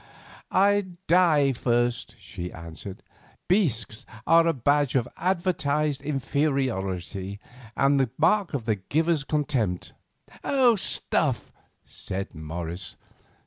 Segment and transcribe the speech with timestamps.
[0.49, 3.03] "I'd die first," she answered;
[3.47, 7.39] "bisques are the badge of advertised inferiority
[7.77, 9.93] and a mark of the giver's contempt."
[10.75, 11.51] "Stuff!"
[11.85, 12.97] said Morris.